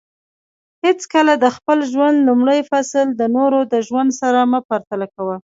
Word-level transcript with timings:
حیڅکله 0.83 1.33
د 1.43 1.45
خپل 1.55 1.77
ژوند 1.91 2.17
لومړی 2.27 2.59
فصل 2.71 3.07
د 3.19 3.21
نورو 3.37 3.59
د 3.73 3.75
ژوند 3.87 4.09
سره 4.21 4.39
مه 4.51 4.59
پرتله 4.69 5.07
کوه 5.15 5.35